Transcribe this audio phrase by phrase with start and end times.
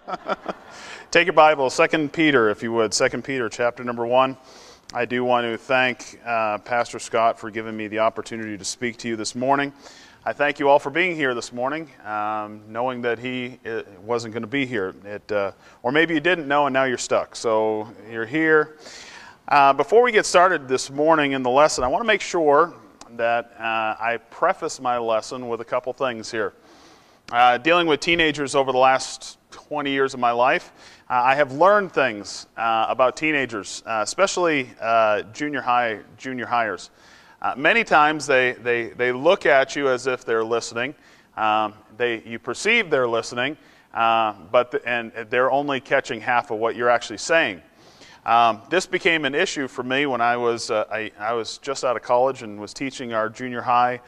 [1.10, 2.94] Take your Bible, Second Peter, if you would.
[2.94, 4.36] Second Peter, chapter number 1.
[4.94, 8.96] I do want to thank uh, Pastor Scott for giving me the opportunity to speak
[8.98, 9.72] to you this morning.
[10.24, 14.32] I thank you all for being here this morning, um, knowing that he uh, wasn't
[14.32, 14.94] going to be here.
[15.04, 15.52] It, uh,
[15.82, 17.34] or maybe you didn't know and now you're stuck.
[17.34, 18.76] So you're here.
[19.48, 22.72] Uh, before we get started this morning in the lesson, I want to make sure
[23.16, 26.54] that uh, I preface my lesson with a couple things here.
[27.30, 30.72] Uh, dealing with teenagers over the last 20 years of my life,
[31.08, 36.90] uh, I have learned things uh, about teenagers, uh, especially uh, junior high junior highers.
[37.40, 40.94] Uh, many times they, they, they look at you as if they're listening.
[41.36, 43.56] Um, they, you perceive they're listening,
[43.92, 47.62] but the, and they're only catching half of what you're actually saying.
[48.24, 51.96] Um, this became an issue for me when I was, I, I was just out
[51.96, 54.00] of college and was teaching our junior high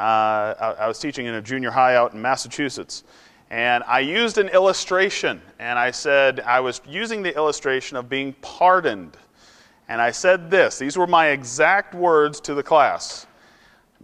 [0.00, 3.04] uh, I, I was teaching in a junior high out in Massachusetts.
[3.50, 8.32] And I used an illustration, and I said, I was using the illustration of being
[8.34, 9.16] pardoned.
[9.88, 13.26] And I said this these were my exact words to the class.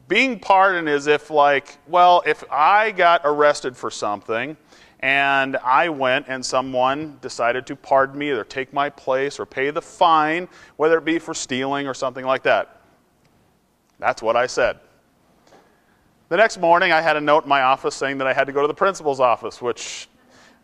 [0.08, 4.56] Being pardoned is if, like, well, if I got arrested for something
[5.00, 9.70] and I went and someone decided to pardon me, either take my place or pay
[9.70, 12.81] the fine, whether it be for stealing or something like that.
[13.98, 14.78] That's what I said.
[16.28, 18.52] The next morning, I had a note in my office saying that I had to
[18.52, 20.08] go to the principal's office, which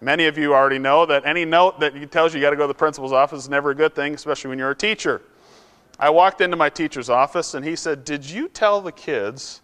[0.01, 2.65] many of you already know that any note that tells you you got to go
[2.65, 5.23] to the principal's office is never a good thing, especially when you're a teacher.
[6.01, 9.61] I walked into my teacher's office and he said, Did you tell the kids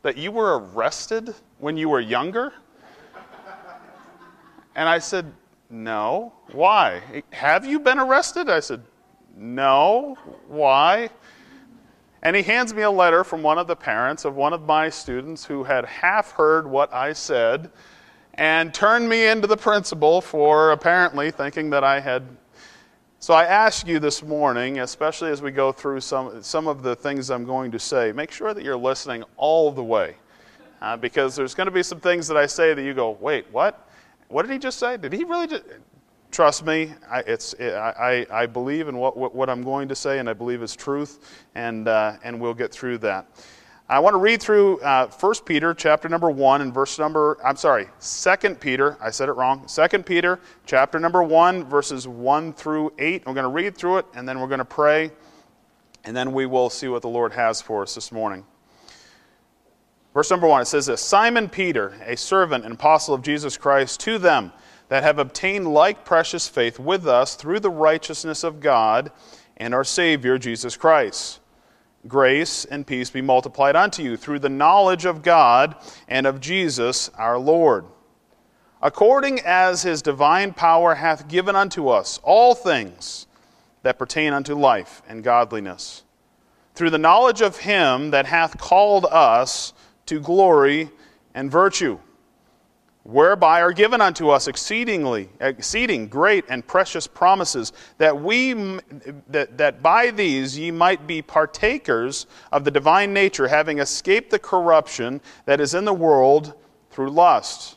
[0.00, 2.54] that you were arrested when you were younger?
[4.74, 5.30] And I said,
[5.68, 6.32] No.
[6.52, 7.02] Why?
[7.28, 8.48] Have you been arrested?
[8.48, 8.82] I said,
[9.36, 10.16] No.
[10.48, 11.10] Why?
[12.22, 14.88] And he hands me a letter from one of the parents of one of my
[14.90, 17.70] students who had half heard what I said
[18.34, 22.22] and turned me into the principal for apparently thinking that I had.
[23.18, 26.94] So I ask you this morning, especially as we go through some, some of the
[26.94, 30.16] things I'm going to say, make sure that you're listening all the way.
[30.80, 33.46] Uh, because there's going to be some things that I say that you go, wait,
[33.52, 33.88] what?
[34.28, 34.96] What did he just say?
[34.96, 35.64] Did he really just
[36.32, 40.18] trust me, I, it's, I, I believe in what, what, what, I'm going to say,
[40.18, 43.28] and I believe it's truth, and, uh, and we'll get through that.
[43.88, 47.56] I want to read through uh, 1 Peter chapter number 1 and verse number, I'm
[47.56, 52.94] sorry, 2 Peter, I said it wrong, 2 Peter chapter number 1, verses 1 through
[52.98, 53.26] 8.
[53.26, 55.10] We're going to read through it, and then we're going to pray,
[56.04, 58.46] and then we will see what the Lord has for us this morning.
[60.14, 64.00] Verse number 1, it says this Simon Peter, a servant and apostle of Jesus Christ,
[64.00, 64.52] to them,
[64.88, 69.10] that have obtained like precious faith with us through the righteousness of God
[69.56, 71.40] and our Savior Jesus Christ.
[72.08, 75.76] Grace and peace be multiplied unto you through the knowledge of God
[76.08, 77.84] and of Jesus our Lord.
[78.80, 83.28] According as his divine power hath given unto us all things
[83.82, 86.02] that pertain unto life and godliness,
[86.74, 89.72] through the knowledge of him that hath called us
[90.06, 90.90] to glory
[91.34, 91.98] and virtue
[93.04, 98.52] whereby are given unto us exceedingly exceeding great and precious promises that we
[99.28, 104.38] that, that by these ye might be partakers of the divine nature having escaped the
[104.38, 106.54] corruption that is in the world
[106.90, 107.76] through lust.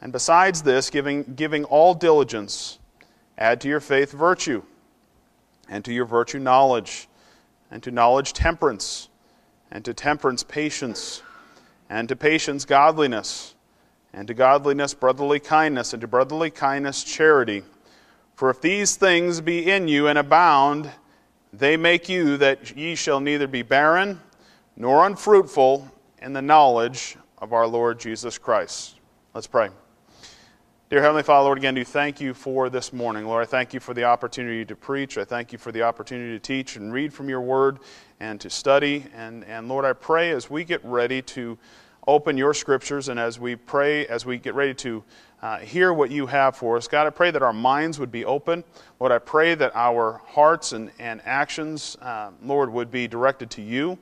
[0.00, 2.78] And besides this giving giving all diligence
[3.36, 4.62] add to your faith virtue
[5.68, 7.08] and to your virtue knowledge
[7.70, 9.10] and to knowledge temperance
[9.70, 11.22] and to temperance patience
[11.90, 13.53] and to patience godliness
[14.14, 17.62] and to godliness brotherly kindness, and to brotherly kindness charity.
[18.34, 20.90] For if these things be in you and abound,
[21.52, 24.20] they make you that ye shall neither be barren
[24.76, 25.90] nor unfruitful
[26.22, 28.94] in the knowledge of our Lord Jesus Christ.
[29.34, 29.70] Let's pray.
[30.90, 33.26] Dear Heavenly Father, Lord, again, do thank you for this morning.
[33.26, 35.18] Lord, I thank you for the opportunity to preach.
[35.18, 37.80] I thank you for the opportunity to teach and read from your word
[38.20, 39.06] and to study.
[39.14, 41.58] And, and Lord, I pray as we get ready to
[42.06, 45.02] open your scriptures and as we pray, as we get ready to
[45.42, 48.24] uh, hear what you have for us, God, I pray that our minds would be
[48.24, 48.64] open.
[48.98, 53.62] Lord, I pray that our hearts and, and actions, uh, Lord, would be directed to
[53.62, 53.98] you.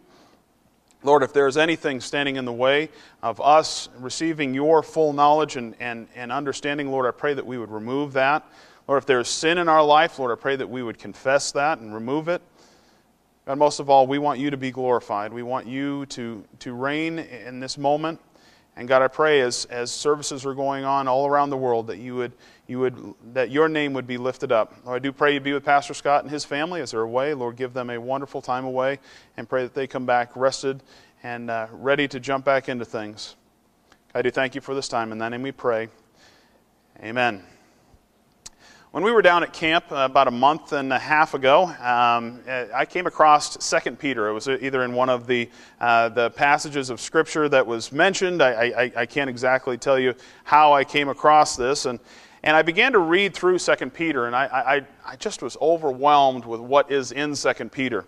[1.05, 2.89] Lord, if there is anything standing in the way
[3.23, 7.59] of us receiving your full knowledge and, and, and understanding, Lord, I pray that we
[7.59, 8.47] would remove that.
[8.87, 11.51] Lord, if there is sin in our life, Lord, I pray that we would confess
[11.53, 12.41] that and remove it.
[13.47, 15.33] God, most of all, we want you to be glorified.
[15.33, 18.21] We want you to, to reign in this moment.
[18.77, 21.99] And God, I pray as, as services are going on all around the world that
[21.99, 22.33] you would,
[22.67, 24.75] you would that your name would be lifted up.
[24.85, 27.35] Lord, I do pray you be with Pastor Scott and his family as they're away.
[27.35, 28.99] Lord, give them a wonderful time away
[29.37, 30.83] and pray that they come back rested
[31.23, 33.37] and uh, ready to jump back into things.
[34.15, 35.13] I do thank you for this time.
[35.13, 35.89] In that name we pray.
[37.03, 37.43] Amen.
[38.93, 42.41] When we were down at camp uh, about a month and a half ago, um,
[42.47, 44.29] uh, I came across 2 Peter.
[44.29, 45.49] It was either in one of the,
[45.81, 48.43] uh, the passages of Scripture that was mentioned.
[48.43, 51.87] I, I, I, can't exactly tell you how I came across this.
[51.87, 52.01] And,
[52.43, 56.45] and I began to read through 2 Peter, and I, I, I just was overwhelmed
[56.45, 58.05] with what is in 2 Peter.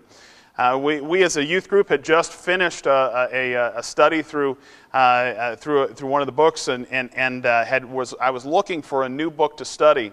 [0.58, 4.58] Uh, we, we, as a youth group, had just finished a, a, a study through,
[4.92, 8.44] uh, uh, through, through one of the books, and, and, and had, was, I was
[8.44, 10.12] looking for a new book to study.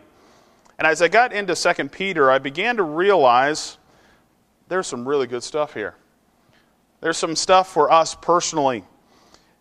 [0.81, 3.77] And as I got into 2 Peter, I began to realize
[4.67, 5.93] there's some really good stuff here.
[7.01, 8.83] There's some stuff for us personally.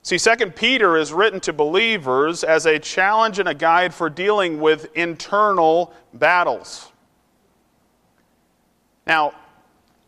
[0.03, 4.63] See, 2 Peter is written to believers as a challenge and a guide for dealing
[4.63, 6.91] with internal battles.
[9.07, 9.35] Now,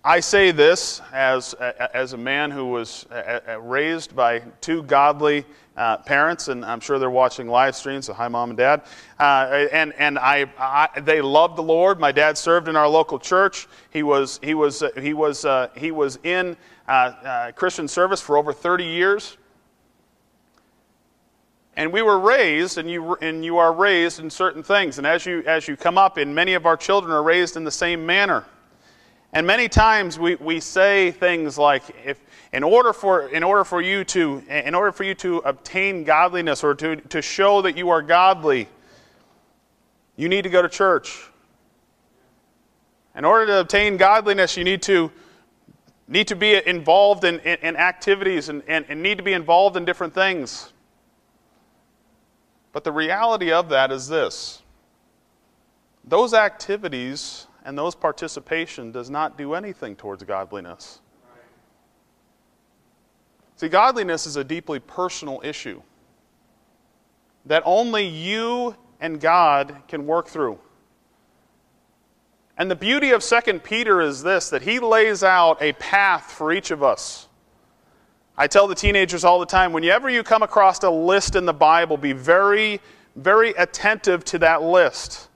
[0.02, 5.44] I say this as, as a man who was uh, uh, raised by two godly
[5.76, 8.82] uh, parents, and I'm sure they're watching live streams, so hi, mom and dad.
[9.19, 11.98] Uh, and and I, I, they loved the Lord.
[11.98, 13.69] My dad served in our local church.
[13.90, 18.20] He was, he was, uh, he was, uh, he was in uh, uh, Christian service
[18.20, 19.38] for over 30 years.
[21.74, 24.98] And we were raised, and you, and you are raised in certain things.
[24.98, 27.64] And as you, as you come up, and many of our children are raised in
[27.64, 28.44] the same manner.
[29.32, 32.20] And many times we, we say things like, if,
[32.52, 36.62] in, order for, in, order for you to, in order for you to obtain godliness
[36.62, 38.69] or to, to show that you are godly,
[40.17, 41.31] you need to go to church.
[43.17, 45.11] In order to obtain godliness, you need to,
[46.08, 49.79] need to be involved in, in, in activities and, and, and need to be involved
[49.79, 50.73] in different things.
[52.73, 54.61] But the reality of that is this
[56.05, 61.00] those activities and those participation does not do anything towards godliness.
[63.56, 65.82] See, godliness is a deeply personal issue
[67.46, 70.58] that only you and God can work through.
[72.58, 76.52] And the beauty of 2 Peter is this that he lays out a path for
[76.52, 77.28] each of us.
[78.36, 81.52] I tell the teenagers all the time whenever you come across a list in the
[81.52, 82.80] Bible, be very,
[83.14, 85.28] very attentive to that list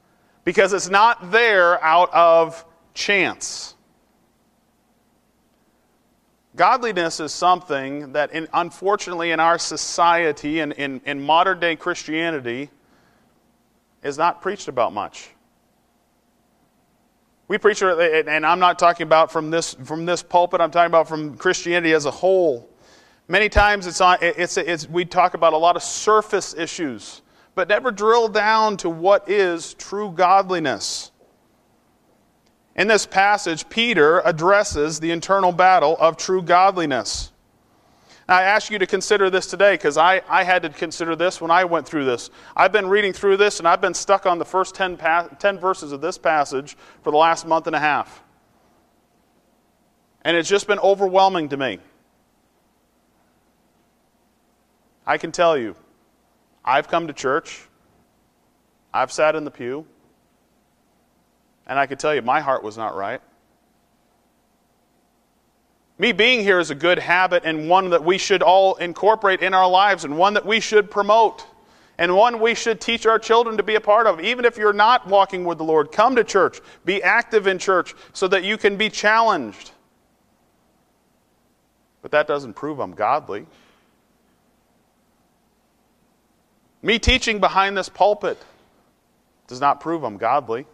[0.46, 2.64] because it's not there out of
[2.94, 3.74] chance.
[6.54, 12.70] Godliness is something that, in, unfortunately, in our society and in, in modern day Christianity,
[14.04, 15.30] is not preached about much.
[17.48, 21.08] We preach, and I'm not talking about from this, from this pulpit, I'm talking about
[21.08, 22.70] from Christianity as a whole.
[23.26, 27.22] Many times it's on, it's, it's, we talk about a lot of surface issues
[27.56, 31.10] but never drill down to what is true godliness.
[32.76, 37.32] In this passage, Peter addresses the internal battle of true godliness.
[38.28, 41.40] Now, I ask you to consider this today because I, I had to consider this
[41.40, 42.28] when I went through this.
[42.54, 45.58] I've been reading through this and I've been stuck on the first 10, pa- 10
[45.58, 48.22] verses of this passage for the last month and a half.
[50.22, 51.78] And it's just been overwhelming to me.
[55.06, 55.74] I can tell you,
[56.66, 57.62] I've come to church,
[58.92, 59.86] I've sat in the pew,
[61.66, 63.20] and I can tell you my heart was not right.
[65.98, 69.54] Me being here is a good habit and one that we should all incorporate in
[69.54, 71.46] our lives and one that we should promote
[71.98, 74.20] and one we should teach our children to be a part of.
[74.20, 77.94] Even if you're not walking with the Lord, come to church, be active in church
[78.12, 79.70] so that you can be challenged.
[82.02, 83.46] But that doesn't prove I'm godly.
[86.86, 88.40] Me teaching behind this pulpit
[89.48, 90.66] does not prove I'm godly.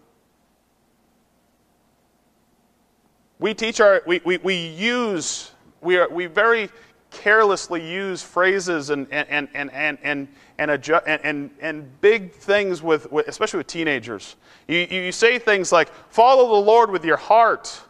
[3.39, 6.69] We teach our, we, we, we use, we, are, we very
[7.11, 10.29] carelessly use phrases and, and, and, and, and,
[10.59, 14.37] and, adjust, and, and, and big things with, with, especially with teenagers.
[14.69, 17.81] You, you say things like, follow the Lord with your heart.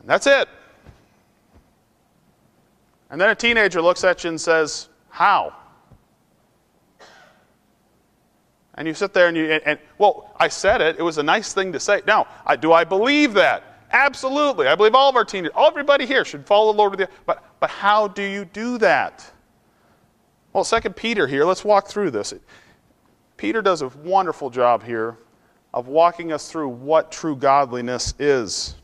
[0.00, 0.48] And that's it.
[3.10, 5.54] And then a teenager looks at you and says, How?
[8.76, 10.96] And you sit there and you, and, and, well, I said it.
[10.98, 12.02] It was a nice thing to say.
[12.06, 13.62] Now, I, do I believe that?
[13.90, 14.66] Absolutely.
[14.68, 17.06] I believe all of our teenagers, everybody here should follow the Lord with you.
[17.24, 19.30] But, but how do you do that?
[20.52, 22.34] Well, Second Peter here, let's walk through this.
[23.36, 25.18] Peter does a wonderful job here
[25.72, 28.76] of walking us through what true godliness is.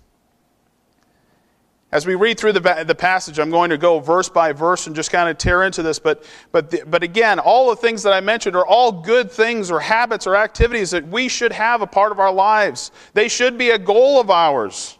[1.92, 4.96] As we read through the, the passage, I'm going to go verse by verse and
[4.96, 5.98] just kind of tear into this.
[5.98, 9.70] But, but, the, but again, all the things that I mentioned are all good things
[9.70, 12.92] or habits or activities that we should have a part of our lives.
[13.12, 14.98] They should be a goal of ours.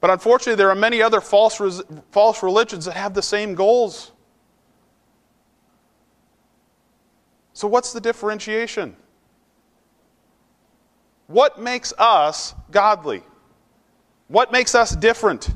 [0.00, 4.12] But unfortunately, there are many other false, false religions that have the same goals.
[7.54, 8.94] So, what's the differentiation?
[11.28, 13.22] What makes us godly?
[14.28, 15.50] What makes us different?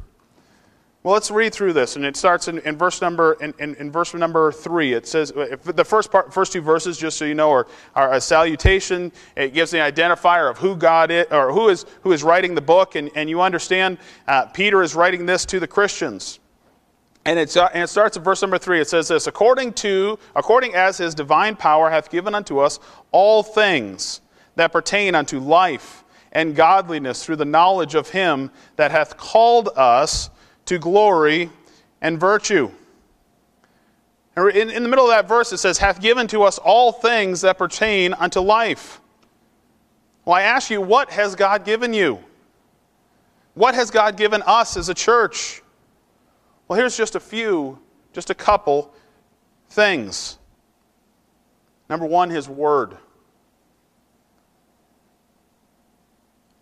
[1.03, 3.91] Well, let's read through this, and it starts in, in verse number in, in, in,
[3.91, 4.93] verse number three.
[4.93, 8.21] It says the first part, first two verses, just so you know, are, are a
[8.21, 9.11] salutation.
[9.35, 12.61] It gives the identifier of who God is, or who is who is writing the
[12.61, 13.97] book, and, and you understand
[14.29, 16.39] uh, Peter is writing this to the Christians.
[17.25, 18.79] And, it's, uh, and it starts at verse number three.
[18.79, 22.79] It says this: according to according as His divine power hath given unto us
[23.11, 24.21] all things
[24.57, 30.31] that pertain unto life and godliness through the knowledge of Him that hath called us
[30.67, 31.51] to glory
[32.01, 32.71] and virtue.
[34.37, 37.41] In, in the middle of that verse, it says, hath given to us all things
[37.41, 39.01] that pertain unto life.
[40.25, 42.21] Well, I ask you, what has God given you?
[43.55, 45.63] What has God given us as a church?
[46.69, 47.79] Well, here's just a few,
[48.13, 48.95] just a couple
[49.71, 50.39] things.
[51.89, 52.97] Number one, His Word.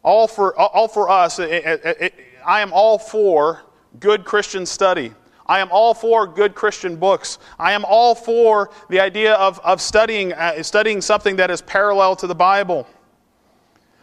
[0.09, 3.61] All for, all for us, it, it, it, I am all for
[4.01, 5.13] good Christian study.
[5.45, 7.39] I am all for good Christian books.
[7.59, 12.17] I am all for the idea of, of studying, uh, studying something that is parallel
[12.17, 12.87] to the Bible.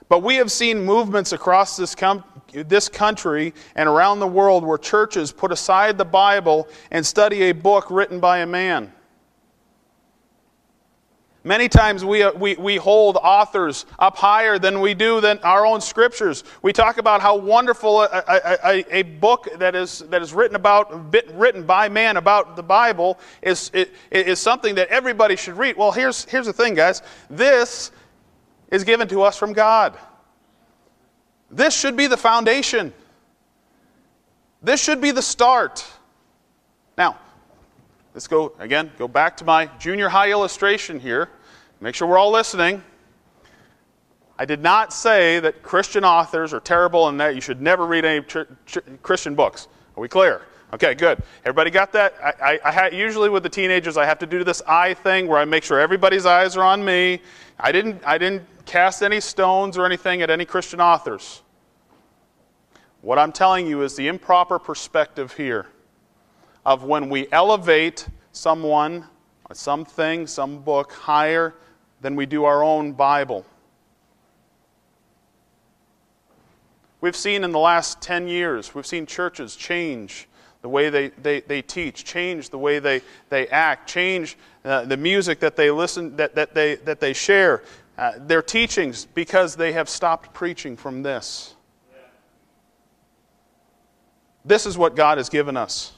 [0.08, 4.78] But we have seen movements across this, com- this country and around the world where
[4.78, 8.94] churches put aside the Bible and study a book written by a man.
[11.46, 15.64] Many times we, uh, we, we hold authors up higher than we do than our
[15.64, 16.44] own scriptures.
[16.64, 20.56] We talk about how wonderful a, a, a, a book that is, that is written,
[20.56, 23.70] about, written by man about the Bible is,
[24.10, 25.78] is something that everybody should read.
[25.78, 27.04] Well, here's, here's the thing, guys.
[27.30, 27.92] This
[28.72, 29.96] is given to us from God.
[31.52, 32.92] This should be the foundation.
[34.64, 35.86] This should be the start.
[36.98, 37.20] Now,
[38.16, 41.30] let's go again, go back to my junior high illustration here.
[41.82, 42.82] Make sure we're all listening.
[44.40, 48.06] I did not say that Christian authors are terrible and that you should never read
[48.06, 49.68] any ch- ch- Christian books.
[49.96, 50.42] Are we clear?
[50.74, 51.22] Okay, good.
[51.44, 52.16] Everybody got that?
[52.24, 55.28] I, I, I ha- usually with the teenagers, I have to do this eye thing
[55.28, 57.22] where I make sure everybody's eyes are on me.
[57.60, 61.42] I didn't, I didn't cast any stones or anything at any Christian authors.
[63.02, 65.68] What I'm telling you is the improper perspective here
[66.66, 69.06] of when we elevate someone,
[69.54, 71.54] something, some book higher
[72.02, 73.46] than we do our own Bible.
[77.02, 80.28] We've seen in the last 10 years, we've seen churches change
[80.62, 84.98] the way they, they, they teach, change the way they, they act, change uh, the
[84.98, 87.62] music that they listen, that, that, they, that they share,
[88.00, 91.54] uh, their teachings, because they have stopped preaching from this.
[94.44, 95.95] This is what God has given us.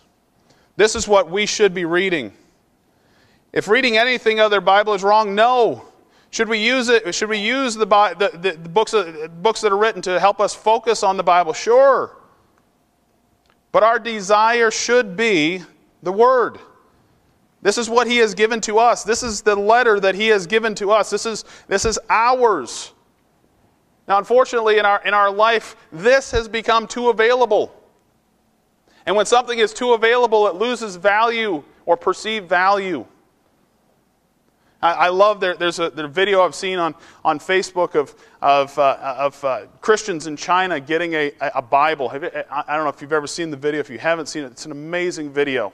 [0.77, 2.31] This is what we should be reading.
[3.51, 5.83] If reading anything other Bible is wrong, no.
[6.29, 7.15] Should we use it?
[7.15, 10.53] Should we use the, the, the books, uh, books that are written to help us
[10.53, 11.53] focus on the Bible?
[11.53, 12.15] Sure.
[13.71, 15.63] But our desire should be
[16.03, 16.59] the Word.
[17.61, 19.03] This is what He has given to us.
[19.03, 21.09] This is the letter that He has given to us.
[21.09, 22.93] This is, this is ours.
[24.07, 27.73] Now, unfortunately, in our, in our life, this has become too available.
[29.07, 33.05] And when something is too available, it loses value or perceived value.
[34.81, 38.77] I, I love there, there's a, a video I've seen on, on Facebook of, of,
[38.77, 42.11] uh, of uh, Christians in China getting a, a Bible.
[42.13, 43.79] You, I don't know if you've ever seen the video.
[43.79, 45.71] If you haven't seen it, it's an amazing video.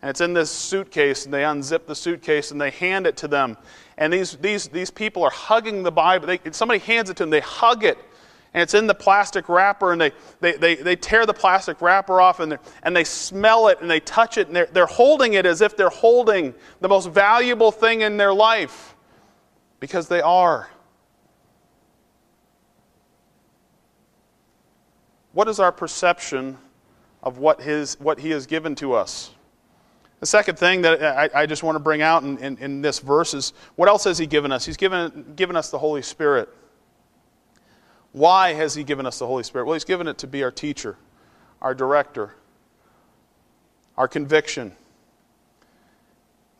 [0.00, 3.28] And it's in this suitcase, and they unzip the suitcase and they hand it to
[3.28, 3.58] them.
[3.98, 6.26] And these, these, these people are hugging the Bible.
[6.26, 7.98] They, somebody hands it to them, they hug it
[8.56, 12.22] and it's in the plastic wrapper, and they, they, they, they tear the plastic wrapper
[12.22, 15.44] off, and, and they smell it, and they touch it, and they're, they're holding it
[15.44, 18.96] as if they're holding the most valuable thing in their life,
[19.78, 20.70] because they are.
[25.34, 26.56] What is our perception
[27.22, 29.32] of what, his, what He has given to us?
[30.20, 33.00] The second thing that I, I just want to bring out in, in, in, this
[33.00, 34.64] verse is what else has He given us?
[34.64, 36.48] He's given, given us the Holy Spirit.
[38.16, 39.66] Why has He given us the Holy Spirit?
[39.66, 40.96] Well, He's given it to be our teacher,
[41.60, 42.34] our director,
[43.94, 44.72] our conviction.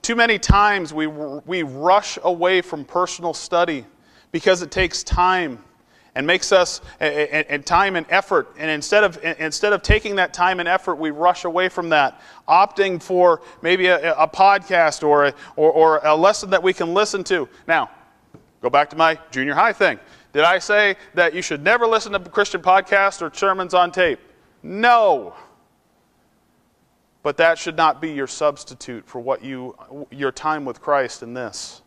[0.03, 3.87] Too many times we, we rush away from personal study
[4.33, 5.65] because it takes time
[6.15, 10.61] and makes us and time and effort and instead of instead of taking that time
[10.61, 15.35] and effort we rush away from that opting for maybe a, a podcast or a,
[15.57, 17.91] or, or a lesson that we can listen to now
[18.63, 19.99] go back to my junior high thing
[20.37, 24.21] did I say that you should never listen to Christian podcasts or sermons on tape?
[24.63, 25.35] No.
[27.23, 29.75] But that should not be your substitute for what you
[30.11, 31.81] your time with Christ in this.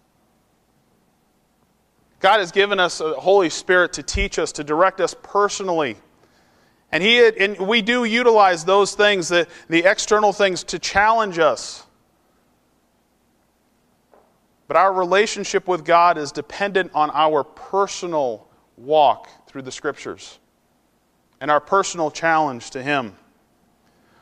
[2.22, 5.98] God has given us a Holy Spirit to teach us, to direct us personally.
[6.92, 11.86] And, he, and we do utilize those things, the, the external things, to challenge us.
[14.70, 18.48] But our relationship with God is dependent on our personal
[18.78, 20.38] walk through the Scriptures
[21.42, 23.16] and our personal challenge to Him.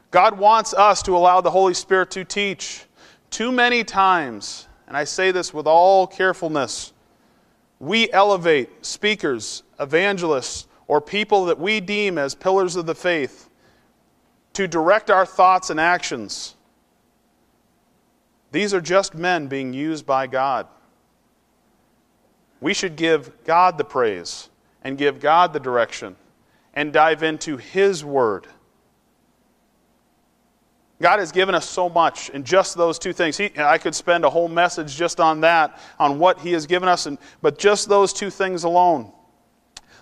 [0.09, 2.85] God wants us to allow the Holy Spirit to teach.
[3.29, 6.93] Too many times, and I say this with all carefulness,
[7.81, 13.49] we elevate speakers, evangelists, or people that we deem as pillars of the faith
[14.53, 16.55] to direct our thoughts and actions.
[18.51, 20.67] These are just men being used by God.
[22.59, 24.49] We should give God the praise
[24.83, 26.15] and give God the direction
[26.73, 28.47] and dive into His Word.
[30.99, 33.37] God has given us so much in just those two things.
[33.37, 36.89] He, I could spend a whole message just on that, on what He has given
[36.89, 39.11] us, and, but just those two things alone.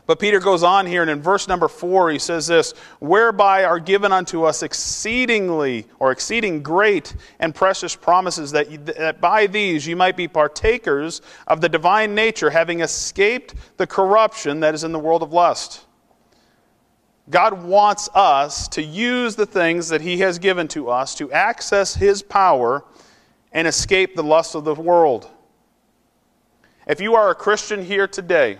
[0.07, 3.79] But Peter goes on here, and in verse number four, he says this Whereby are
[3.79, 9.95] given unto us exceedingly, or exceeding great and precious promises, that, that by these you
[9.95, 14.99] might be partakers of the divine nature, having escaped the corruption that is in the
[14.99, 15.85] world of lust.
[17.27, 21.95] God wants us to use the things that He has given to us to access
[21.95, 22.85] His power
[23.51, 25.27] and escape the lust of the world.
[26.85, 28.59] If you are a Christian here today,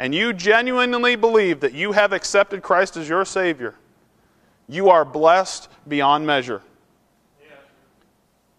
[0.00, 3.74] and you genuinely believe that you have accepted Christ as your Savior,
[4.66, 6.62] you are blessed beyond measure.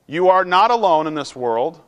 [0.06, 1.82] You are not alone in this world,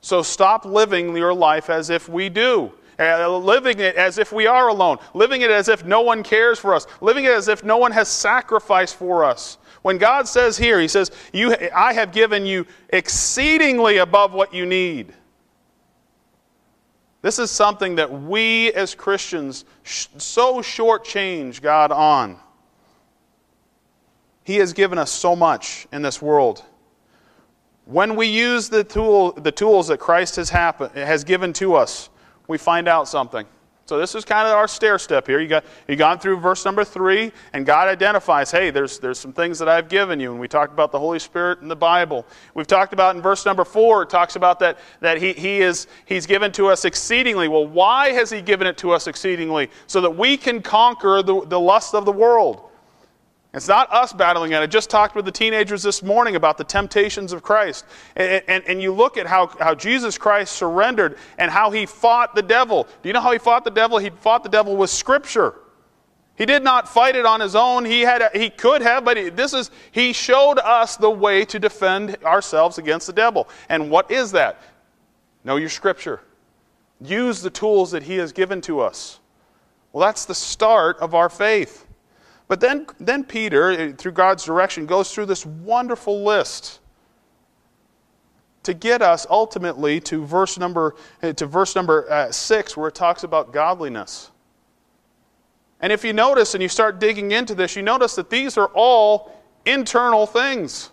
[0.00, 2.72] so stop living your life as if we do.
[2.98, 6.58] Uh, living it as if we are alone, living it as if no one cares
[6.58, 9.58] for us, living it as if no one has sacrificed for us.
[9.82, 14.66] When God says here, He says, you, I have given you exceedingly above what you
[14.66, 15.14] need.
[17.22, 22.38] This is something that we as Christians sh- so shortchange God on.
[24.44, 26.64] He has given us so much in this world.
[27.84, 32.10] When we use the, tool, the tools that Christ has, happen, has given to us,
[32.48, 33.46] we find out something.
[33.92, 35.38] So this is kind of our stair step here.
[35.38, 39.34] You got you gone through verse number three, and God identifies, hey, there's there's some
[39.34, 40.30] things that I've given you.
[40.30, 42.26] And we talked about the Holy Spirit in the Bible.
[42.54, 45.88] We've talked about in verse number four, it talks about that that He He is
[46.06, 47.48] He's given to us exceedingly.
[47.48, 49.68] Well, why has He given it to us exceedingly?
[49.88, 52.70] So that we can conquer the, the lust of the world.
[53.54, 54.58] It's not us battling it.
[54.60, 57.84] I just talked with the teenagers this morning about the temptations of Christ.
[58.16, 62.34] And, and, and, you look at how, how Jesus Christ surrendered and how he fought
[62.34, 62.84] the devil.
[63.02, 63.98] Do you know how he fought the devil?
[63.98, 65.56] He fought the devil with Scripture.
[66.34, 67.84] He did not fight it on his own.
[67.84, 71.58] He, had he could have, but he, this is, he showed us the way to
[71.58, 73.50] defend ourselves against the devil.
[73.68, 74.62] And what is that?
[75.44, 76.22] Know your Scripture.
[77.02, 79.20] Use the tools that he has given to us.
[79.92, 81.86] Well, that's the start of our faith.
[82.52, 86.80] But then, then Peter, eh, through God's direction, goes through this wonderful list
[88.64, 92.94] to get us ultimately to verse number, eh, to verse number uh, six, where it
[92.94, 94.32] talks about godliness.
[95.80, 98.68] And if you notice and you start digging into this, you notice that these are
[98.74, 99.34] all
[99.64, 100.90] internal things.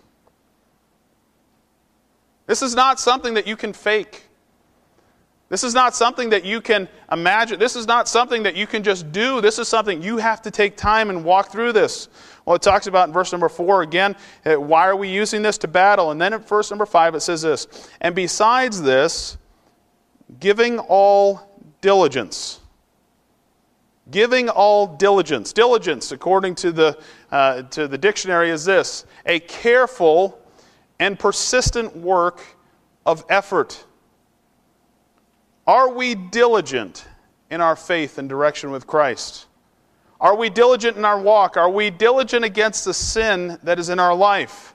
[2.46, 4.22] This is not something that you can fake.
[5.50, 7.58] This is not something that you can imagine.
[7.58, 9.40] This is not something that you can just do.
[9.40, 12.08] This is something you have to take time and walk through this.
[12.46, 14.14] Well, it talks about in verse number four again,
[14.46, 16.12] uh, why are we using this to battle?
[16.12, 17.66] And then in verse number five, it says this
[18.00, 19.38] And besides this,
[20.38, 22.60] giving all diligence.
[24.12, 25.52] Giving all diligence.
[25.52, 26.98] Diligence, according to the,
[27.32, 30.40] uh, to the dictionary, is this a careful
[31.00, 32.40] and persistent work
[33.04, 33.84] of effort
[35.66, 37.06] are we diligent
[37.50, 39.46] in our faith and direction with Christ?
[40.20, 41.56] Are we diligent in our walk?
[41.56, 44.74] Are we diligent against the sin that is in our life?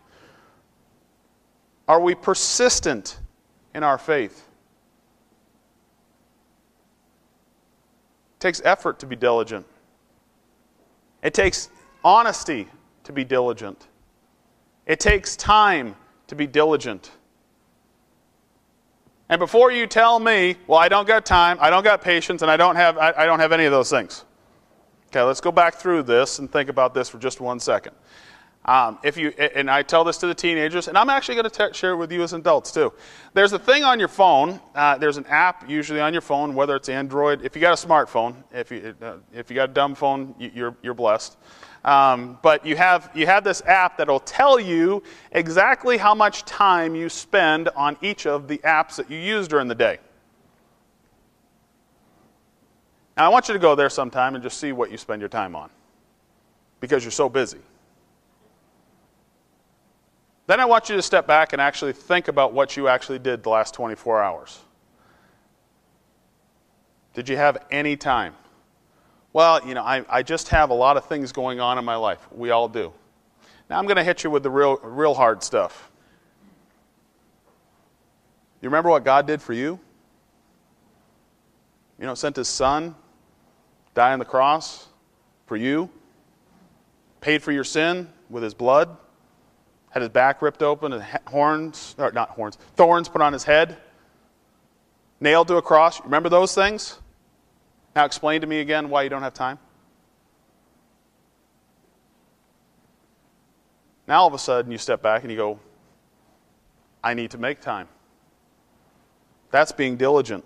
[1.87, 3.19] Are we persistent
[3.75, 4.47] in our faith?
[8.35, 9.65] It takes effort to be diligent.
[11.21, 11.69] It takes
[12.03, 12.67] honesty
[13.03, 13.87] to be diligent.
[14.85, 15.95] It takes time
[16.27, 17.11] to be diligent.
[19.29, 22.51] And before you tell me, well, I don't got time, I don't got patience, and
[22.51, 24.23] I don't have, I, I don't have any of those things.
[25.07, 27.95] Okay, let's go back through this and think about this for just one second.
[28.65, 31.73] Um, if you, and I tell this to the teenagers, and I'm actually going to
[31.73, 32.91] share it with you as adults too.
[33.33, 34.59] There's a thing on your phone.
[34.73, 37.45] Uh, there's an app usually on your phone, whether it's Android.
[37.45, 40.75] If you got a smartphone, if you uh, if you got a dumb phone, you're
[40.81, 41.37] you're blessed.
[41.85, 46.43] Um, but you have, you have this app that will tell you exactly how much
[46.43, 49.99] time you spend on each of the apps that you use during the day.
[53.15, 55.29] Now, I want you to go there sometime and just see what you spend your
[55.29, 55.69] time on
[56.81, 57.59] because you're so busy.
[60.47, 63.43] Then I want you to step back and actually think about what you actually did
[63.43, 64.59] the last 24 hours.
[67.13, 68.33] Did you have any time?
[69.35, 71.97] Well, you know, I, I just have a lot of things going on in my
[71.97, 72.25] life.
[72.31, 72.93] We all do.
[73.69, 75.91] Now I'm going to hit you with the real, real hard stuff.
[78.61, 79.77] You remember what God did for you?
[81.99, 82.95] You know, sent his son,
[83.93, 84.87] die on the cross
[85.47, 85.89] for you,
[87.19, 88.95] paid for your sin with his blood,
[89.89, 93.75] had his back ripped open, and horns, or not horns, thorns put on his head,
[95.19, 96.01] nailed to a cross.
[96.05, 96.99] Remember those things?
[97.95, 99.57] Now explain to me again why you don't have time.
[104.07, 105.59] Now all of a sudden you step back and you go,
[107.03, 107.87] I need to make time.
[109.51, 110.43] That's being diligent.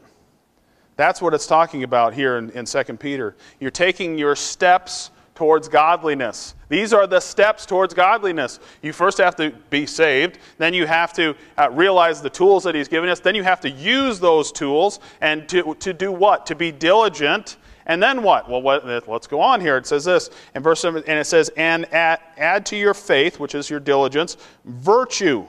[0.96, 3.36] That's what it's talking about here in, in 2 Peter.
[3.60, 6.54] You're taking your steps towards godliness.
[6.68, 8.60] These are the steps towards godliness.
[8.82, 12.76] You first have to be saved, then you have to uh, realize the tools that
[12.76, 16.46] He's given us, then you have to use those tools and to, to do what?
[16.48, 17.56] To be diligent.
[17.86, 18.50] And then what?
[18.50, 19.78] Well, what, let's go on here.
[19.78, 23.40] It says this in verse 7, and it says, And add, add to your faith,
[23.40, 25.48] which is your diligence, virtue.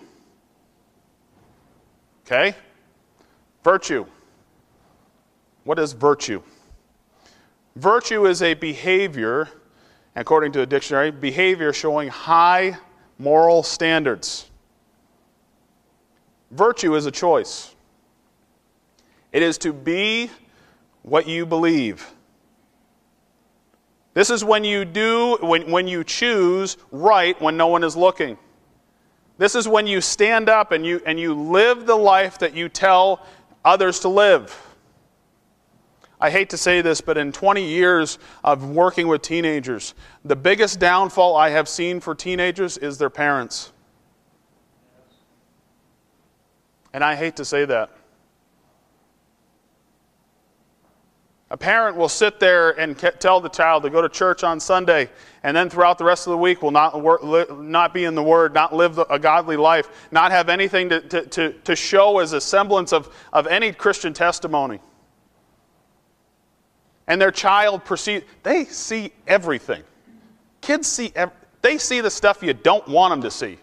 [2.24, 2.55] Okay?
[3.64, 4.07] Virtue.
[5.64, 6.42] What is virtue?
[7.74, 9.48] Virtue is a behavior
[10.16, 12.77] according to the dictionary, behavior showing high
[13.18, 14.51] moral standards.
[16.51, 17.75] Virtue is a choice,
[19.33, 20.31] it is to be
[21.03, 22.11] what you believe.
[24.12, 28.37] This is when you do, when, when you choose right when no one is looking.
[29.38, 32.68] This is when you stand up and you, and you live the life that you
[32.68, 33.25] tell
[33.64, 34.69] others to live.
[36.20, 40.78] I hate to say this, but in 20 years of working with teenagers, the biggest
[40.78, 43.72] downfall I have seen for teenagers is their parents.
[46.92, 47.90] And I hate to say that.
[51.52, 55.09] A parent will sit there and tell the child to go to church on Sunday,
[55.42, 57.24] and then throughout the rest of the week will not, work,
[57.59, 61.26] not be in the Word, not live a godly life, not have anything to, to,
[61.26, 64.80] to, to show as a semblance of, of any Christian testimony
[67.11, 69.83] and their child perceives, they see everything.
[70.61, 73.59] Kids see, ev- they see the stuff you don't want them to see.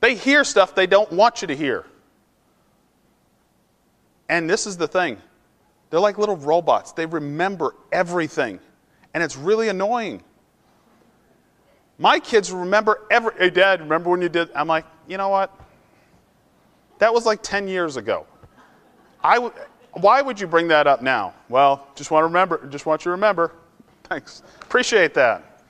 [0.00, 1.86] They hear stuff they don't want you to hear.
[4.28, 5.16] And this is the thing
[5.88, 8.60] they're like little robots, they remember everything.
[9.14, 10.22] And it's really annoying.
[11.98, 13.32] My kids remember every.
[13.38, 14.50] Hey, Dad, remember when you did?
[14.54, 15.58] I'm like, you know what?
[16.98, 18.26] That was like 10 years ago.
[19.24, 19.50] I
[19.92, 21.34] why would you bring that up now?
[21.48, 23.52] Well, just want to remember, just want you to remember.
[24.04, 24.42] Thanks.
[24.62, 25.60] Appreciate that.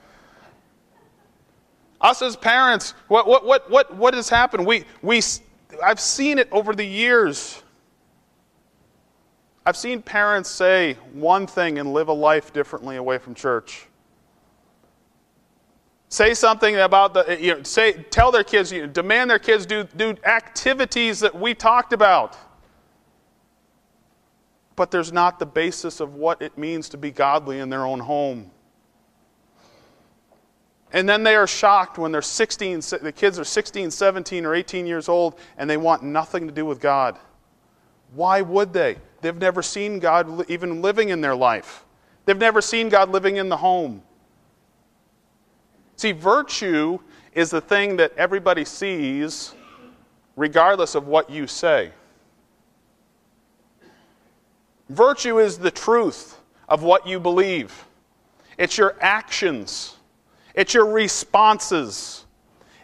[2.01, 4.67] Us as parents, what, what, what, what, what has happened?
[4.67, 5.21] We, we,
[5.83, 7.63] I've seen it over the years.
[9.65, 13.87] I've seen parents say one thing and live a life differently away from church.
[16.09, 19.65] Say something about the, you know, say, tell their kids, you know, demand their kids
[19.65, 22.37] do, do activities that we talked about
[24.77, 28.01] but there's not the basis of what it means to be godly in their own
[28.01, 28.51] home.
[30.93, 34.87] And then they are shocked when they're 16, the kids are 16, 17, or 18
[34.87, 37.19] years old, and they want nothing to do with God.
[38.15, 38.97] Why would they?
[39.23, 41.85] They've never seen God even living in their life,
[42.25, 44.03] they've never seen God living in the home.
[45.97, 46.99] See, virtue
[47.33, 49.55] is the thing that everybody sees
[50.37, 51.93] regardless of what you say.
[54.93, 57.87] Virtue is the truth of what you believe,
[58.59, 59.97] it's your actions,
[60.55, 62.27] it's your responses,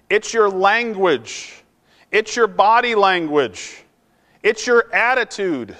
[0.09, 1.62] it's your language,
[2.11, 3.85] it's your body language,
[4.42, 5.77] it's your attitude.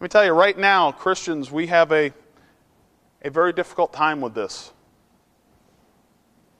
[0.00, 2.12] Let me tell you right now, Christians, we have a,
[3.22, 4.72] a very difficult time with this.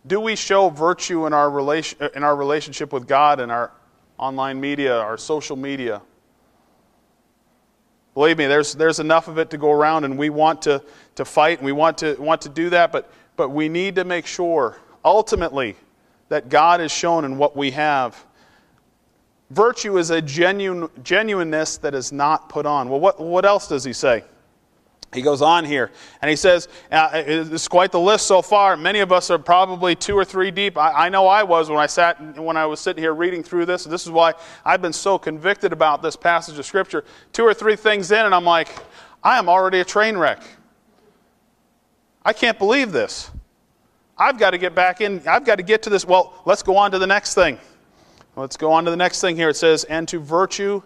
[0.06, 3.72] Do we show virtue in our, relation, in our relationship with God and our
[4.18, 6.00] online media, our social media?
[8.20, 10.82] Believe me, there's, there's enough of it to go around, and we want to,
[11.14, 14.04] to fight and we want to, want to do that, but, but we need to
[14.04, 15.74] make sure, ultimately,
[16.28, 18.26] that God is shown in what we have.
[19.48, 22.90] Virtue is a genuine, genuineness that is not put on.
[22.90, 24.22] Well, what, what else does he say?
[25.12, 25.90] He goes on here
[26.22, 28.76] and he says, uh, It's quite the list so far.
[28.76, 30.78] Many of us are probably two or three deep.
[30.78, 33.66] I, I, know I was when I sat when I was sitting here reading through
[33.66, 33.84] this.
[33.84, 37.04] This is why I've been so convicted about this passage of Scripture.
[37.32, 38.68] Two or three things in, and I'm like,
[39.22, 40.42] I am already a train wreck.
[42.24, 43.30] I can't believe this.
[44.16, 45.26] I've got to get back in.
[45.26, 46.04] I've got to get to this.
[46.04, 47.58] Well, let's go on to the next thing.
[48.36, 49.48] Let's go on to the next thing here.
[49.48, 50.82] It says, And to virtue,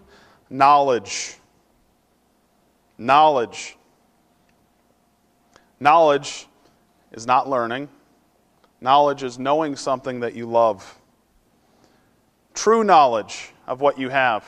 [0.49, 1.35] knowledge.
[2.97, 3.77] Knowledge.
[5.79, 6.47] Knowledge
[7.11, 7.89] is not learning,
[8.81, 10.99] knowledge is knowing something that you love.
[12.53, 14.45] True knowledge of what you have.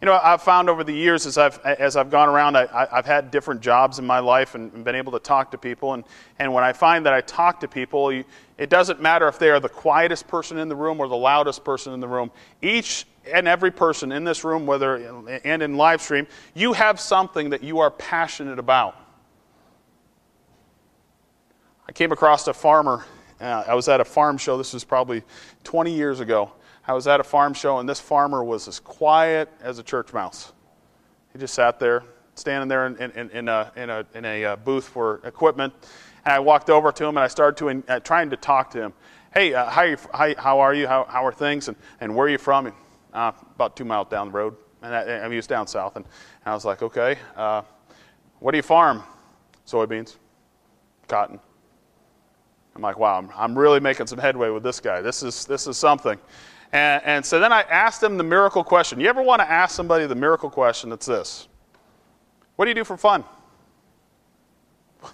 [0.00, 3.06] You know, I've found over the years as I've, as I've gone around, I, have
[3.06, 5.94] had different jobs in my life and been able to talk to people.
[5.94, 6.02] And,
[6.40, 9.60] and when I find that I talk to people, it doesn't matter if they are
[9.60, 12.32] the quietest person in the room or the loudest person in the room.
[12.60, 14.96] Each and every person in this room, whether
[15.44, 18.96] and in live stream, you have something that you are passionate about.
[21.92, 23.04] I came across a farmer.
[23.38, 24.56] Uh, I was at a farm show.
[24.56, 25.22] This was probably
[25.64, 26.50] 20 years ago.
[26.88, 30.14] I was at a farm show, and this farmer was as quiet as a church
[30.14, 30.54] mouse.
[31.34, 32.02] He just sat there,
[32.34, 35.74] standing there in, in, in a, in a, in a uh, booth for equipment.
[36.24, 38.80] And I walked over to him, and I started to, uh, trying to talk to
[38.80, 38.94] him.
[39.34, 40.86] Hey, uh, how, you, how, how, are you?
[40.86, 41.68] How, how are things?
[41.68, 42.72] And, and where are you from?
[43.12, 44.56] Uh, about two miles down the road.
[44.80, 45.96] And I, I mean, he was down south.
[45.96, 47.60] And, and I was like, okay, uh,
[48.38, 49.02] what do you farm?
[49.66, 50.16] Soybeans,
[51.06, 51.38] cotton.
[52.74, 55.00] I'm like, wow, I'm, I'm really making some headway with this guy.
[55.00, 56.18] This is, this is something.
[56.72, 58.98] And, and so then I asked him the miracle question.
[58.98, 60.90] You ever want to ask somebody the miracle question?
[60.92, 61.48] It's this
[62.56, 63.24] What do you do for fun?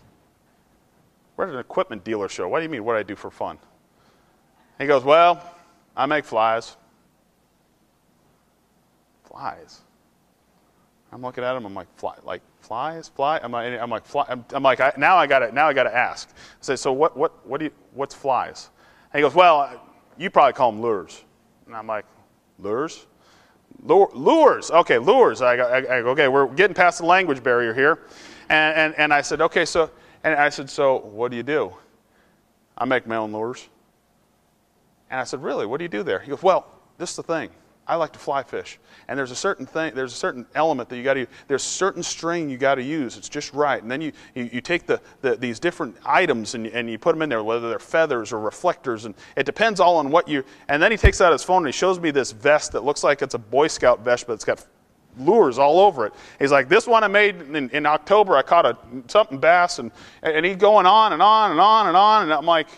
[1.37, 2.49] We're at an equipment dealer show.
[2.49, 3.59] What do you mean, what do I do for fun?
[4.79, 5.43] He goes, Well,
[5.97, 6.77] I make flies.
[9.25, 9.81] Flies?
[11.13, 11.65] I'm looking at him.
[11.65, 13.41] I'm like, fly, like flies, fly.
[13.43, 14.25] I'm like, I'm like, fly.
[14.29, 16.29] I'm, I'm like, I, now I got to, now I got to ask.
[16.31, 18.69] I say, so what, what, what do you, what's flies?
[19.13, 19.79] And he goes, well, uh,
[20.19, 21.25] you probably call them lures.
[21.67, 22.05] And I'm like,
[22.59, 23.07] lures?
[23.83, 24.71] Lure, Lures.
[24.71, 25.41] Okay, lures.
[25.41, 28.01] I, I, I okay, we're getting past the language barrier here.
[28.51, 29.91] And, and, and I said, okay, so,
[30.25, 31.73] and I said, so what do you do?
[32.77, 33.69] I make my own lures.
[35.11, 35.65] And I said, really?
[35.65, 36.19] What do you do there?
[36.19, 36.67] He goes, well,
[36.99, 37.51] this is the thing.
[37.89, 38.79] I like to fly fish.
[39.09, 42.03] And there's a certain thing, there's a certain element that you got to There's certain
[42.03, 43.17] string you got to use.
[43.17, 43.83] It's just right.
[43.83, 47.15] And then you, you, you take the, the, these different items and, and you put
[47.15, 49.07] them in there, whether they're feathers or reflectors.
[49.07, 50.45] And it depends all on what you.
[50.69, 53.03] And then he takes out his phone and he shows me this vest that looks
[53.03, 54.65] like it's a Boy Scout vest, but it's got
[55.19, 56.13] lures all over it.
[56.39, 58.37] He's like, this one I made in, in October.
[58.37, 58.77] I caught a
[59.09, 59.91] something bass, and
[60.23, 62.69] and he's going on and on and on and on, and I'm like,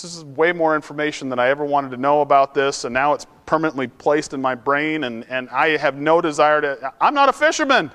[0.00, 3.12] this is way more information than I ever wanted to know about this, and now
[3.12, 6.92] it's permanently placed in my brain, and, and I have no desire to.
[7.00, 7.90] I'm not a fisherman.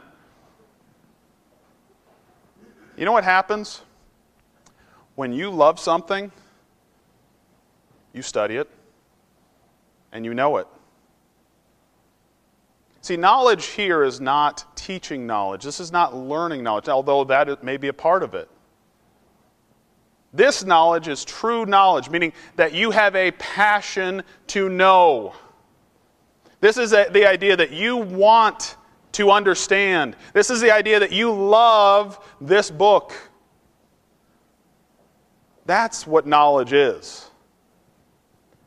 [2.95, 3.81] You know what happens?
[5.15, 6.31] When you love something,
[8.13, 8.69] you study it,
[10.11, 10.67] and you know it.
[13.01, 15.63] See, knowledge here is not teaching knowledge.
[15.63, 18.49] This is not learning knowledge, although that may be a part of it.
[20.33, 25.33] This knowledge is true knowledge, meaning that you have a passion to know.
[26.59, 28.77] This is the idea that you want
[29.13, 30.15] to understand.
[30.33, 33.13] This is the idea that you love this book.
[35.65, 37.29] That's what knowledge is.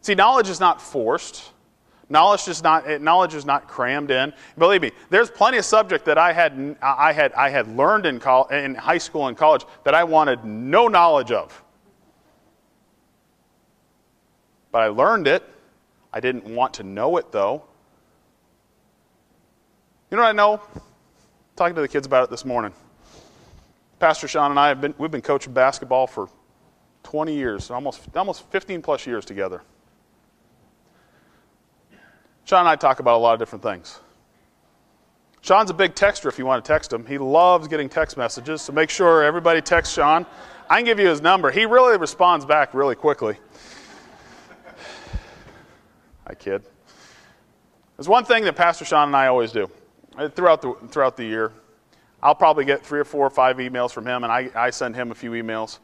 [0.03, 1.53] See, knowledge is not forced.
[2.11, 4.33] Knowledge is not, eh, knowledge is not crammed in.
[4.59, 8.21] Believe me, there's plenty of subject that I had, I had, I had learned in,
[8.51, 11.63] in high school and college that I wanted no knowledge of.
[14.73, 15.45] But I learned it.
[16.13, 17.63] I didn't want to know it, though.
[20.11, 20.61] You know what I know?
[21.55, 22.73] Talking to the kids about it this morning.
[24.01, 26.29] Pastor Sean and I have been, we've been coaching basketball for
[27.05, 29.63] 20 years, almost, almost 15 plus years together.
[32.51, 34.01] Sean and I talk about a lot of different things.
[35.41, 37.07] Sean's a big texter if you want to text him.
[37.07, 40.27] He loves getting text messages, so make sure everybody texts Sean.
[40.69, 41.53] I can give you his number.
[41.53, 43.37] He really responds back really quickly.
[46.27, 46.65] I kid.
[47.97, 49.71] There's one thing that Pastor Sean and I always do
[50.19, 51.53] uh, throughout the, throughout the year.
[52.21, 54.97] I'll probably get three or four or five emails from him, and I, I send
[54.97, 55.79] him a few emails.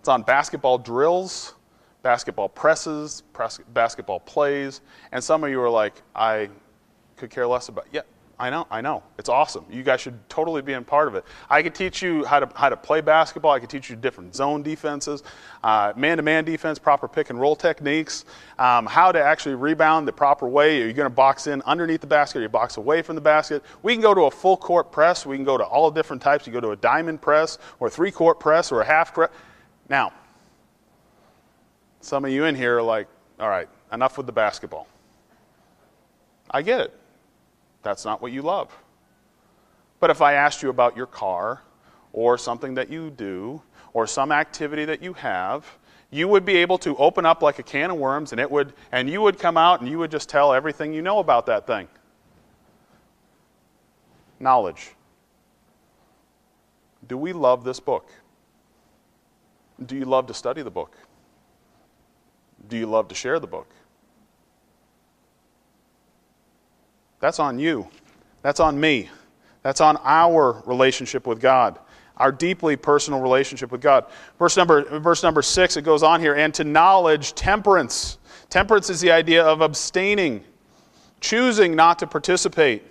[0.00, 1.54] It's on basketball drills
[2.02, 4.80] basketball presses, press, basketball plays,
[5.12, 6.48] and some of you are like, I
[7.16, 7.86] could care less about.
[7.92, 8.02] Yeah,
[8.40, 9.02] I know, I know.
[9.18, 9.66] It's awesome.
[9.70, 11.26] You guys should totally be a part of it.
[11.50, 13.50] I could teach you how to, how to play basketball.
[13.50, 15.22] I could teach you different zone defenses,
[15.62, 18.24] man to man defense, proper pick and roll techniques,
[18.58, 20.82] um, how to actually rebound the proper way.
[20.82, 23.20] Are you going to box in underneath the basket or you box away from the
[23.20, 23.62] basket?
[23.82, 25.26] We can go to a full court press.
[25.26, 26.46] We can go to all different types.
[26.46, 29.30] You go to a diamond press or a three court press or a half press.
[29.90, 30.12] Now,
[32.00, 33.08] some of you in here are like,
[33.38, 34.86] all right, enough with the basketball.
[36.50, 36.94] I get it.
[37.82, 38.76] That's not what you love.
[40.00, 41.62] But if I asked you about your car
[42.12, 45.64] or something that you do or some activity that you have,
[46.10, 48.72] you would be able to open up like a can of worms and it would
[48.90, 51.66] and you would come out and you would just tell everything you know about that
[51.66, 51.86] thing.
[54.40, 54.94] Knowledge.
[57.06, 58.10] Do we love this book?
[59.84, 60.96] Do you love to study the book?
[62.68, 63.68] Do you love to share the book?
[67.20, 67.88] That's on you.
[68.42, 69.10] That's on me.
[69.62, 71.78] That's on our relationship with God,
[72.16, 74.06] our deeply personal relationship with God.
[74.38, 78.18] Verse number, verse number six, it goes on here, and to knowledge, temperance.
[78.48, 80.42] Temperance is the idea of abstaining,
[81.20, 82.84] choosing not to participate.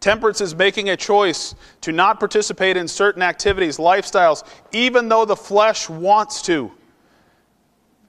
[0.00, 5.36] Temperance is making a choice to not participate in certain activities, lifestyles, even though the
[5.36, 6.70] flesh wants to.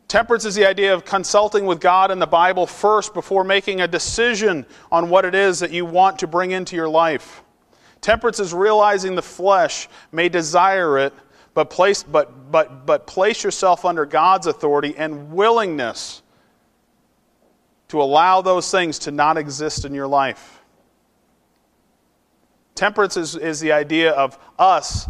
[0.08, 3.88] Temperance is the idea of consulting with God and the Bible first before making a
[3.88, 7.42] decision on what it is that you want to bring into your life.
[8.02, 11.14] Temperance is realizing the flesh may desire it,
[11.56, 16.22] but place, but, but, but place yourself under God's authority and willingness
[17.88, 20.62] to allow those things to not exist in your life.
[22.76, 25.10] Temperance is, is the idea of us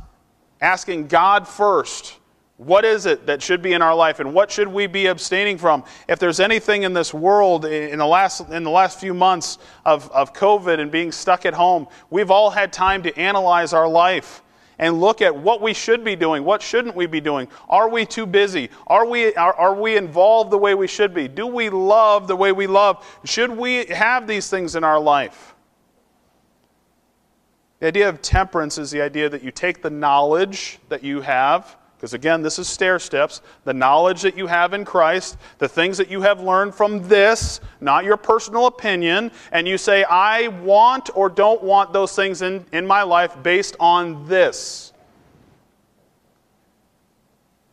[0.61, 2.17] asking God first
[2.57, 5.57] what is it that should be in our life, and what should we be abstaining
[5.57, 5.83] from?
[6.07, 10.09] If there's anything in this world in the last, in the last few months of,
[10.11, 14.41] of COVID and being stuck at home, we've all had time to analyze our life
[14.79, 17.47] and look at what we should be doing, what shouldn't we be doing.
[17.69, 18.69] Are we too busy?
[18.87, 21.27] Are we, are, are we involved the way we should be?
[21.27, 23.05] Do we love the way we love?
[23.25, 25.55] Should we have these things in our life?
[27.79, 31.75] The idea of temperance is the idea that you take the knowledge that you have
[31.97, 33.41] because again, this is stair steps.
[33.63, 37.61] The knowledge that you have in Christ, the things that you have learned from this,
[37.79, 42.65] not your personal opinion, and you say, I want or don't want those things in,
[42.73, 44.93] in my life based on this.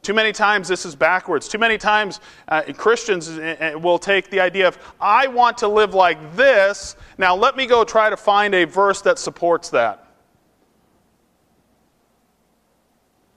[0.03, 1.49] Too many times this is backwards.
[1.49, 5.69] Too many times uh, Christians uh, uh, will take the idea of, I want to
[5.69, 6.97] live like this.
[7.19, 10.12] Now let me go try to find a verse that supports that.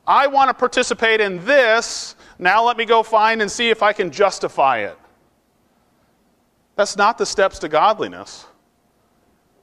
[0.07, 2.15] I want to participate in this.
[2.37, 4.97] Now let me go find and see if I can justify it.
[6.75, 8.45] That's not the steps to godliness.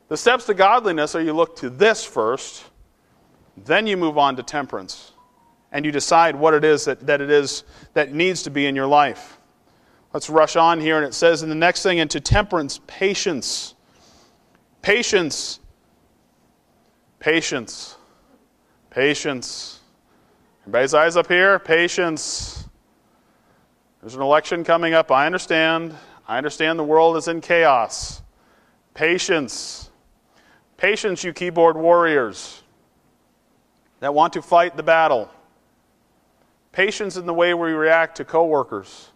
[0.08, 2.64] The steps to godliness are you look to this first,
[3.56, 5.12] then you move on to temperance,
[5.72, 8.74] and you decide what it is that, that it is that needs to be in
[8.74, 9.38] your life.
[10.12, 13.74] Let's rush on here, and it says in the next thing, into temperance, patience.
[14.82, 15.60] Patience.
[17.18, 17.96] Patience.
[18.90, 19.80] Patience.
[20.62, 21.58] Everybody's eyes up here?
[21.58, 22.68] Patience.
[24.00, 25.10] There's an election coming up.
[25.10, 25.94] I understand.
[26.28, 28.22] I understand the world is in chaos.
[28.94, 29.90] Patience.
[30.76, 32.62] Patience, you keyboard warriors
[33.98, 35.28] that want to fight the battle.
[36.70, 39.10] Patience in the way we react to coworkers.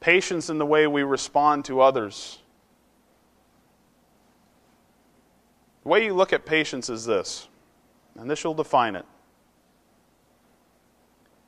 [0.00, 2.38] Patience in the way we respond to others.
[5.84, 7.48] The way you look at patience is this,
[8.18, 9.06] and this will define it.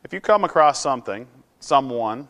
[0.04, 1.26] If you come across something,
[1.60, 2.28] someone,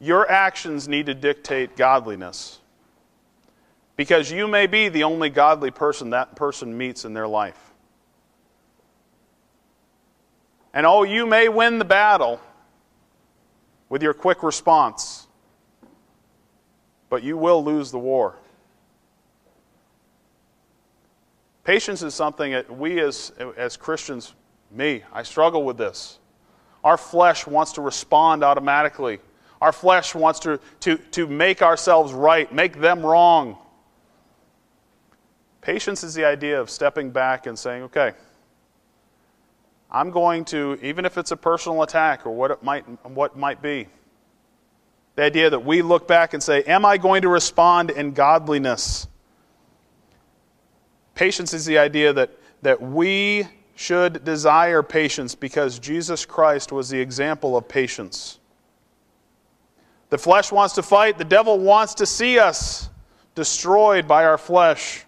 [0.00, 2.58] your actions need to dictate godliness.
[3.96, 7.72] Because you may be the only godly person that person meets in their life.
[10.74, 12.40] And oh, you may win the battle
[13.90, 15.28] with your quick response,
[17.10, 18.36] but you will lose the war.
[21.62, 24.34] Patience is something that we as, as Christians
[24.72, 26.18] me, I struggle with this.
[26.84, 29.20] Our flesh wants to respond automatically.
[29.60, 33.58] Our flesh wants to, to, to make ourselves right, make them wrong.
[35.60, 38.12] Patience is the idea of stepping back and saying, okay,
[39.90, 43.62] I'm going to, even if it's a personal attack or what it might, what might
[43.62, 43.86] be,
[45.14, 49.06] the idea that we look back and say, Am I going to respond in godliness?
[51.14, 52.30] Patience is the idea that,
[52.62, 58.38] that we should desire patience because Jesus Christ was the example of patience.
[60.10, 62.90] The flesh wants to fight, the devil wants to see us
[63.34, 65.04] destroyed by our flesh.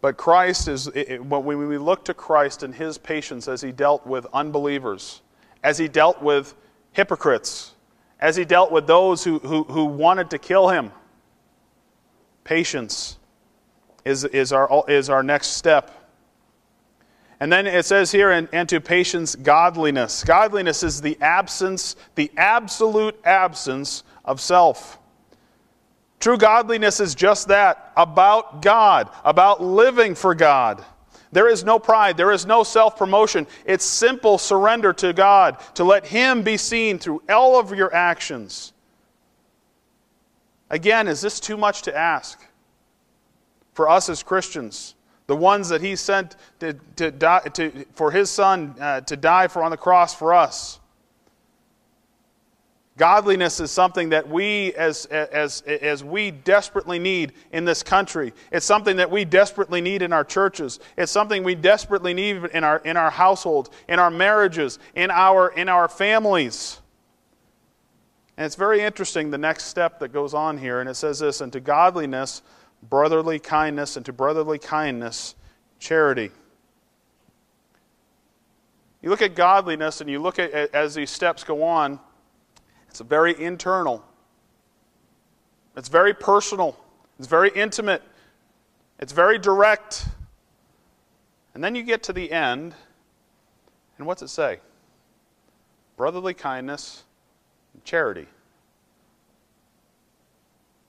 [0.00, 0.90] But Christ is,
[1.20, 5.22] when we look to Christ and his patience as he dealt with unbelievers,
[5.62, 6.54] as he dealt with
[6.92, 7.74] hypocrites,
[8.20, 10.92] as he dealt with those who, who, who wanted to kill him,
[12.44, 13.18] patience
[14.04, 15.90] is, is, our, is our next step.
[17.38, 20.24] And then it says here, and, and to patience, godliness.
[20.24, 24.98] Godliness is the absence, the absolute absence of self.
[26.18, 30.84] True godliness is just that about God, about living for God.
[31.30, 33.46] There is no pride, there is no self promotion.
[33.66, 38.72] It's simple surrender to God, to let Him be seen through all of your actions.
[40.70, 42.40] Again, is this too much to ask
[43.74, 44.95] for us as Christians?
[45.26, 49.48] The ones that He sent to, to die, to, for His Son uh, to die
[49.48, 50.80] for on the cross for us.
[52.96, 58.32] Godliness is something that we, as, as, as we desperately need in this country.
[58.50, 60.80] It's something that we desperately need in our churches.
[60.96, 65.48] It's something we desperately need in our, in our households, in our marriages, in our,
[65.50, 66.80] in our families.
[68.38, 71.42] And it's very interesting the next step that goes on here, and it says this
[71.42, 72.40] And to godliness,
[72.82, 75.34] brotherly kindness, and to brotherly kindness,
[75.78, 76.30] charity.
[79.02, 82.00] You look at godliness and you look at as these steps go on,
[82.88, 84.04] it's very internal.
[85.76, 86.76] It's very personal.
[87.18, 88.02] It's very intimate.
[88.98, 90.06] It's very direct.
[91.54, 92.74] And then you get to the end,
[93.98, 94.60] and what's it say?
[95.96, 97.04] Brotherly kindness
[97.74, 98.26] and charity.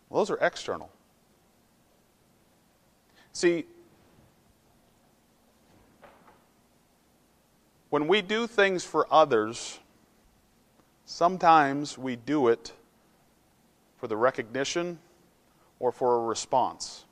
[0.09, 0.89] Well, those are external.
[3.37, 3.65] See,
[7.89, 9.79] when we do things for others,
[11.09, 12.73] Sometimes we do it
[13.95, 14.99] for the recognition
[15.79, 17.05] or for a response.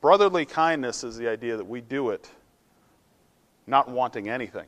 [0.00, 2.28] Brotherly kindness is the idea that we do it
[3.68, 4.66] not wanting anything,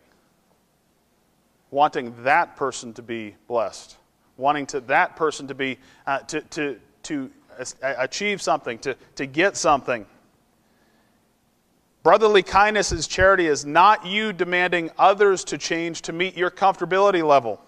[1.72, 3.96] wanting that person to be blessed,
[4.36, 7.30] wanting to that person to be uh, to, to, to
[7.82, 10.06] achieve something, to, to get something.
[12.02, 17.26] Brotherly kindness is charity is not you demanding others to change to meet your comfortability
[17.26, 17.60] level.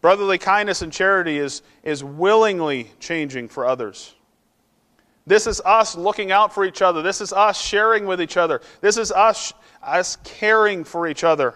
[0.00, 4.14] Brotherly kindness and charity is, is willingly changing for others.
[5.26, 7.02] This is us looking out for each other.
[7.02, 8.60] This is us sharing with each other.
[8.80, 9.52] This is us,
[9.82, 11.54] us caring for each other.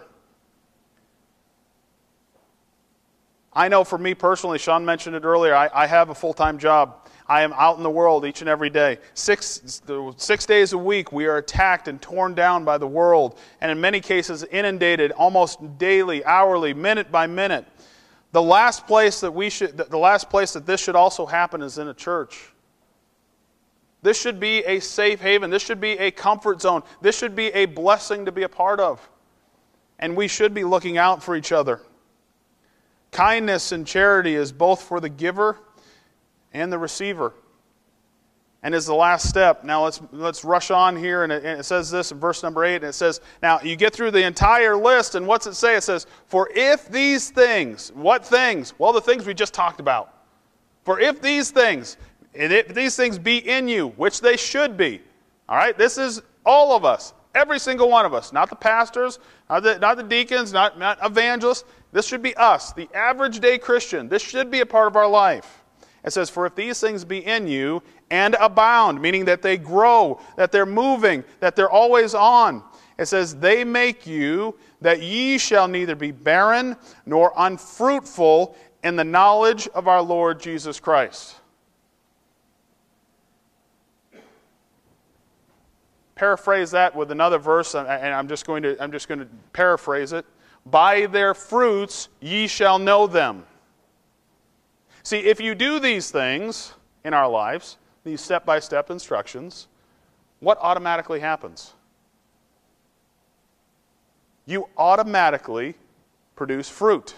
[3.57, 6.59] I know for me personally, Sean mentioned it earlier, I, I have a full time
[6.59, 7.09] job.
[7.29, 8.99] I am out in the world each and every day.
[9.15, 9.83] Six,
[10.17, 13.81] six days a week, we are attacked and torn down by the world, and in
[13.81, 17.67] many cases, inundated almost daily, hourly, minute by minute.
[18.31, 21.79] The last place that we should, the last place that this should also happen is
[21.79, 22.53] in a church.
[24.03, 25.51] This should be a safe haven.
[25.51, 26.83] This should be a comfort zone.
[27.01, 29.09] This should be a blessing to be a part of.
[29.99, 31.81] And we should be looking out for each other.
[33.11, 35.59] Kindness and charity is both for the giver
[36.53, 37.33] and the receiver.
[38.63, 41.63] And as the last step, now let's, let's rush on here, and it, and it,
[41.63, 44.77] says this in verse number 8, and it says, Now you get through the entire
[44.77, 45.77] list, and what's it say?
[45.77, 48.75] It says, For if these things, what things?
[48.79, 50.13] Well, the things we just talked about.
[50.85, 51.97] For if these things,
[52.35, 55.01] and if these things be in you, which they should be,
[55.49, 59.21] all right, this is all of us, every single one of us, not the pastors,
[59.49, 61.65] not the, not the deacons, not, not evangelists.
[61.93, 64.09] This should be us, the average day Christian.
[64.09, 65.65] This should be a part of our life.
[66.05, 70.21] It says, For if these things be in you and abound, meaning that they grow,
[70.37, 72.63] that they're moving, that they're always on,
[72.99, 76.77] it says, They make you that ye shall neither be barren
[77.07, 81.35] nor unfruitful in the knowledge of our Lord Jesus Christ.
[86.15, 90.13] Paraphrase that with another verse, and I'm just going to, I'm just going to paraphrase
[90.13, 90.25] it.
[90.67, 93.45] By their fruits ye shall know them.
[95.03, 99.69] See, if you do these things in our lives, these step by step instructions,
[100.41, 101.75] what automatically happens?
[104.45, 105.75] You automatically
[106.35, 107.15] produce fruit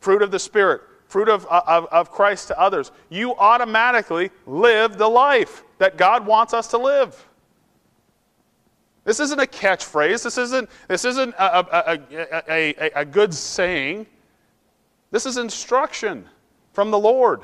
[0.00, 2.90] fruit of the Spirit, fruit of, of, of Christ to others.
[3.08, 7.28] You automatically live the life that God wants us to live.
[9.04, 10.22] This isn't a catchphrase.
[10.22, 12.00] This isn't, this isn't a, a,
[12.48, 14.06] a, a, good saying.
[15.10, 16.28] This is instruction
[16.72, 17.42] from the Lord.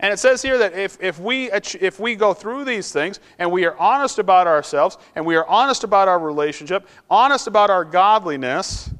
[0.00, 3.50] And it says here that if, if, we, if we go through these things and
[3.52, 7.84] we are honest about ourselves and we are honest about our relationship, honest about our
[7.84, 8.90] godliness,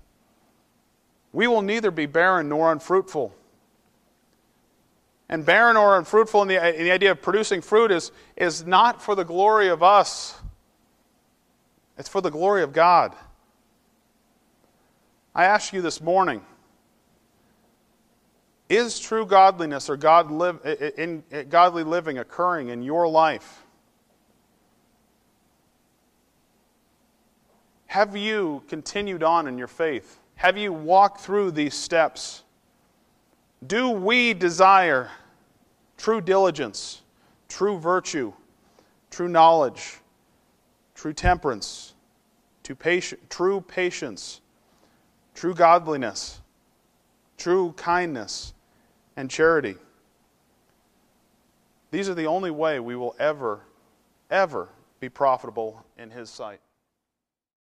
[1.32, 3.34] we will neither be barren nor unfruitful.
[5.28, 9.02] And barren or unfruitful in the, in the idea of producing fruit is, is not
[9.02, 10.38] for the glory of us,
[11.98, 13.14] it's for the glory of God.
[15.34, 16.42] I ask you this morning
[18.68, 20.60] is true godliness or God live,
[20.96, 23.62] in, in, godly living occurring in your life?
[27.86, 30.18] Have you continued on in your faith?
[30.36, 32.42] Have you walked through these steps?
[33.66, 35.10] Do we desire
[35.96, 37.02] true diligence,
[37.48, 38.32] true virtue,
[39.10, 39.98] true knowledge,
[40.94, 41.94] true temperance,
[42.62, 44.40] true patience,
[45.34, 46.40] true godliness,
[47.36, 48.54] true kindness,
[49.16, 49.76] and charity?
[51.90, 53.60] These are the only way we will ever,
[54.30, 54.68] ever
[55.00, 56.60] be profitable in His sight.